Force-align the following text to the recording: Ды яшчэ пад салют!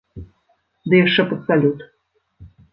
Ды 0.89 0.93
яшчэ 1.05 1.21
пад 1.35 1.39
салют! 1.53 1.79